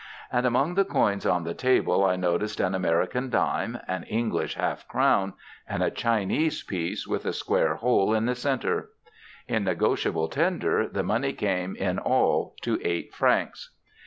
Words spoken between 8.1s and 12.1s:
in the center. In negotiable tender the money came in